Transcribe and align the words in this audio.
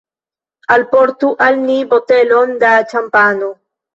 Alportu 0.75 1.29
al 1.49 1.59
ni 1.67 1.75
botelon 1.93 2.57
da 2.65 2.73
ĉampano. 2.95 3.53